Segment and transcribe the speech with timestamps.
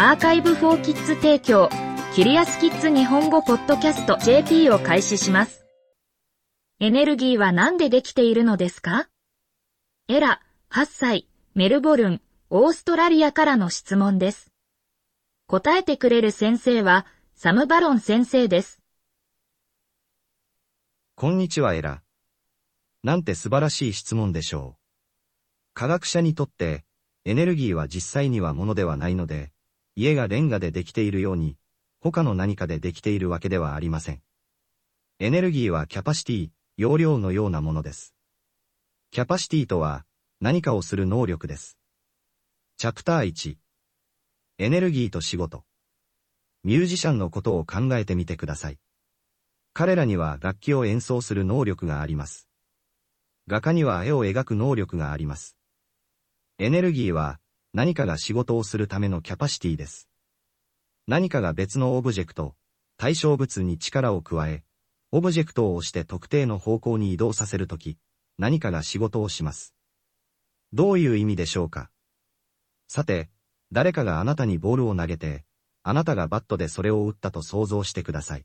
[0.00, 1.68] アーカイブフォーキッズ提供、
[2.14, 5.66] キリアスキッズ日本語ポッドキャスト JP を開始します。
[6.78, 9.08] エネルギーは何でできているのですか？
[10.06, 10.40] エラ、
[10.70, 14.52] 8歳、メルボルン、オーストラリアからの質問です。
[15.48, 17.04] 答えてくれる先生は、
[17.34, 18.80] サム・バロン先生です。
[21.16, 22.02] こんにちはエラ。
[23.02, 24.80] なんて素晴らしい質問でしょう。
[25.74, 26.84] 科学者にとって、
[27.24, 29.50] エネルギーは実際にはものではないので、
[30.00, 31.56] 家がレンガでできているように、
[31.98, 34.22] 他の何かでできているわけではありません。
[35.18, 38.14] エネルギーはキャパシティ、容量のようなものです。
[39.10, 40.04] キャパシティとは、
[40.40, 41.78] 何かをする能力です。
[42.76, 43.56] チャプター1。
[44.58, 45.64] エネルギーと仕事。
[46.62, 48.78] ミュージシャンのことを考えてみてください。
[49.72, 52.48] 彼らには楽器を演奏する能力があります。
[53.48, 55.56] 画家には絵を描く能力があります。
[56.60, 57.40] エネルギーは
[57.78, 60.08] 何かが仕事をするためのキャパシティです。
[61.06, 62.56] 何かが別のオブジェクト、
[62.96, 64.64] 対象物に力を加え、
[65.12, 67.96] オブジェクトを押して特定の方向に移動させるとき、
[68.36, 69.76] 何かが仕事をします。
[70.72, 71.88] どういう意味でしょうか？
[72.88, 73.30] さて、
[73.70, 75.44] 誰かがあなたにボールを投げて、
[75.84, 78.44] あなたがバットでそれを打ったと想像してください。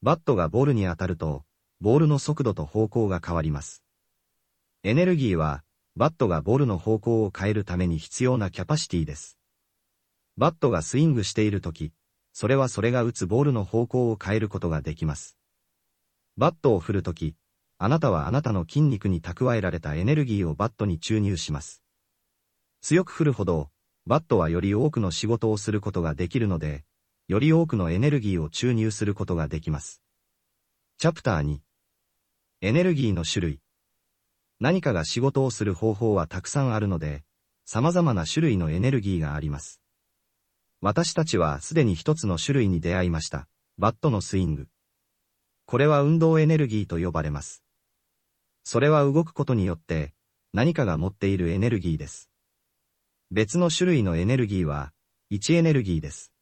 [0.00, 1.44] バットがボールに当たると、
[1.82, 3.82] ボールの速度と方向が変わります。
[4.82, 5.62] エネルギーは、
[5.96, 9.38] バットがボールの方向を変えるために必要なキャパシティです。
[10.36, 11.92] バットがスイングしているとき、
[12.32, 15.36] それはそれが打つボールの方向を変えることができます。
[16.36, 17.34] バットを振るとき、
[17.78, 21.82] あなたはあなたの筋肉に蓄えられたエネルギーをバットに注入します。
[22.82, 23.70] 強く振るほど、
[24.06, 26.84] バットはより多くの仕事をすることができるので、
[27.28, 30.00] より多くのエネルギーを注入することができます。
[30.98, 31.58] チャプター2
[32.60, 33.60] エネルギーの種類
[34.60, 37.24] 何かが仕事をする方法はたくさんあるので、
[37.64, 39.80] 様々な種類のエネルギーがあります。
[40.80, 43.48] 私たちはすでに一つの種類に出会いました。
[43.78, 44.68] バットのスイング。
[45.66, 47.62] これは運動エネルギーと呼ばれます。
[48.62, 50.12] それは動くことによって
[50.52, 52.30] 何かが持っているエネルギーです。
[53.30, 54.92] 別の種類のエネルギーは
[55.30, 56.32] 位置エネルギーです。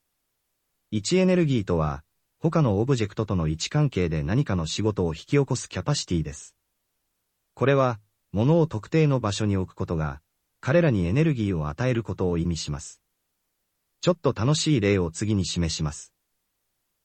[0.90, 2.02] 位置エネルギーとは、
[2.38, 6.56] 他のオブジェクトとの位置関係で何かの仕事を引き起こすキャパシティです。
[7.52, 8.00] これは、
[8.38, 10.21] 物を特定の場所に置くことが、
[10.60, 13.03] 彼らにエネルギーを与えることを意味します。
[14.00, 16.12] ちょっと楽しい例を次に示します。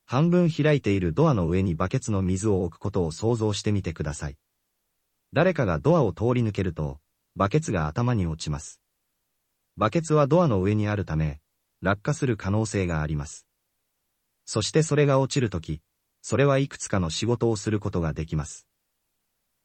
[0.05, 4.37] 半分開いているドアの上にバケツの水を置くことを想像してみてください。
[5.31, 6.99] 誰かがドアを通り抜けると、
[7.35, 8.79] バケツが頭に落ちます。
[9.75, 11.39] バケツはドアの上にあるため、
[11.81, 13.47] 落下する可能性があります。
[14.45, 15.81] そしてそれが落ちるとき、
[16.21, 18.67] それはいくつかの仕事をすることができます。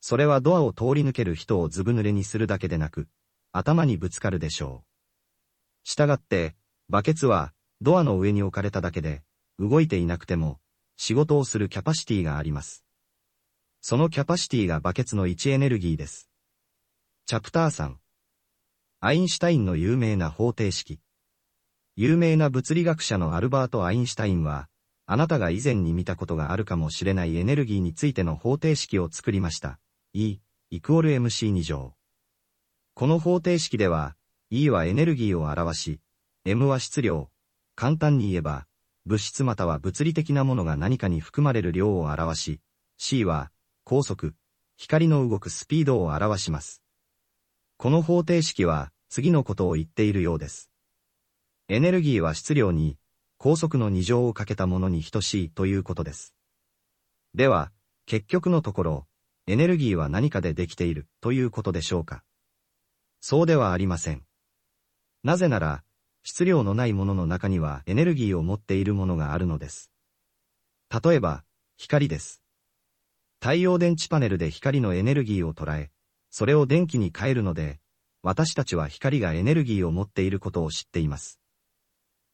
[0.01, 3.09] それはドアを通り抜ける人をずぶ濡れにするだけでなく、
[3.53, 5.89] 頭にぶつかるでしょう。
[5.89, 6.55] したがって、
[6.89, 9.23] バケツは、ドアの上に置かれただけで、
[9.59, 10.61] 動いていなくても、
[10.97, 12.85] 仕事をするキャパシティがあります。
[13.81, 16.29] そのキャパシティがバケツの位置エネルギーです。
[17.27, 17.95] チャプター3。
[19.01, 21.01] アインシュタインの有名な方程式。
[21.95, 24.69] 有名な物理学者のアルバート・アインシュタインは、
[25.07, 29.79] あなたが以前に見たことがあるかもしれないエネルギーについての方程式を作りました。
[30.15, 30.39] E、
[30.71, 31.95] イクオル MC2 乗。
[32.95, 34.17] この方程式では、
[34.49, 36.01] E はエネルギーを表し、
[36.47, 37.31] M は質量。
[37.75, 38.67] 簡単に言えば、
[39.05, 42.61] 物質または物理的なものが何かに含まれる量を表し、
[42.97, 43.53] C は、
[43.85, 44.35] 高速、
[44.79, 46.83] 光の動くスピードを表します。
[47.77, 50.71] この方程式は、次のことを言っているようです。
[51.69, 52.97] エネルギーは質量に、
[53.37, 56.35] 高速の2乗をかけたものに等しいということです。
[57.35, 57.73] では、
[58.07, 59.08] 結局のところ、
[59.51, 62.23] エネルギーは何かでできているということでしょうか？
[63.23, 64.23] そうではありません。
[65.25, 65.83] なぜなら、
[66.23, 69.91] 質量のないものの中にはエネルギーを持っているものがあるのです。
[71.03, 71.45] 例えば、
[71.79, 72.43] 光です。
[73.41, 75.91] 太陽電池パネルで光のエネルギーを捉え、
[76.29, 77.81] それを電気に変えるので、
[78.23, 81.41] 私たちは光がエネルギーを持っていることを知っています。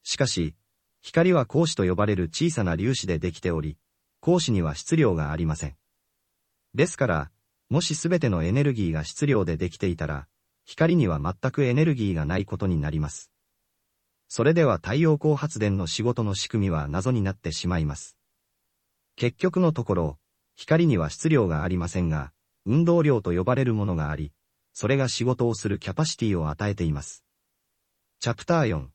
[0.03, 0.53] しかし、
[1.01, 3.77] 光は光子と呼ばれる小さな粒子でできており、
[4.21, 5.77] 光子には質量がありません。
[6.75, 7.31] ですから、
[7.69, 10.27] もしすべてのエネルギーが質量でできていたら、
[10.65, 13.31] 光には全くエネルギーがないことになります。
[14.27, 18.17] それでは太陽光発電の仕事の仕組みは謎になってしまいます。
[19.15, 20.19] 結局のところ、
[20.57, 22.33] 光には質量がありませんが、
[22.65, 24.33] 運動量と呼ばれるものがあり、
[24.73, 27.23] それが仕事をするキャパシティを与えています。
[28.19, 28.87] チャプター4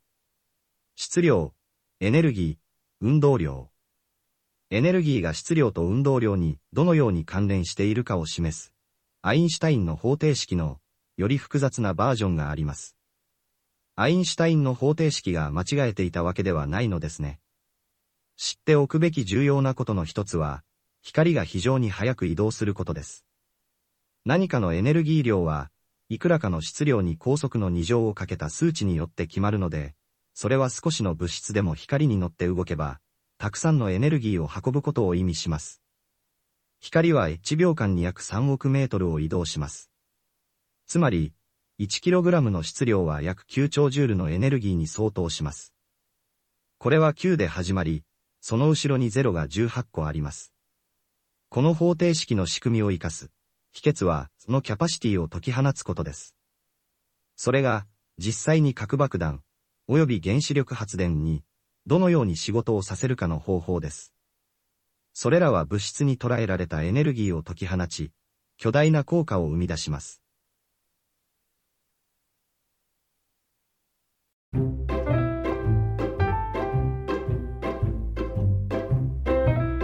[0.97, 1.55] 質量、
[2.01, 2.57] エネルギー、
[3.01, 3.70] 運動量。
[4.73, 8.73] エネルギーが質量と運動量にどのように関連しているかを示す、
[9.21, 10.79] アインシュタインの方程式の
[11.17, 12.97] より複雑なバージョンがあります。
[13.97, 17.41] アインシュタインの方程式が間違えていたわけではないのですね。
[18.37, 20.63] 知っておくべき重要なことの一つは、
[21.03, 23.25] 光が非常に速く移動することです。
[24.25, 25.73] 何かのエネルギー量は、
[26.09, 29.97] いくらかの質量に高速の2乗をかけた数値によって決まるので、
[30.33, 33.01] それは少しの物質でも光に乗って動けば、
[33.41, 35.81] たくさんのエネルギーを運ぶことを意味します。
[36.79, 39.91] 光は1秒間に約3億メートルを移動します。
[40.87, 41.33] つまり、
[41.79, 45.73] 1kg の質量は約9兆ジュールのエネルギーに相当します。
[46.77, 48.05] これは9で始まり、
[48.43, 50.53] その後ろに0が18個あります。
[51.49, 53.31] この方程式の仕組みを活かす。
[53.73, 56.37] 秘訣は、そのキャパシティを解き放つことです。
[57.37, 57.87] それが、
[58.19, 59.43] 実際に核爆弾、
[59.89, 61.43] 及び原子力発電に、
[61.91, 64.15] どのように仕事をさせるかの方法です。
[65.13, 68.13] それらは物質に捉えられたエネルギーを解き放ち、
[68.59, 70.23] 巨大な効果を生み出します。